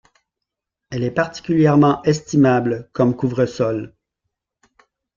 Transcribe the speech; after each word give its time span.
Elle 0.89 1.03
est 1.03 1.11
particulièrement 1.11 2.01
estimable 2.05 2.89
comme 2.91 3.15
couvre-sol. 3.15 3.93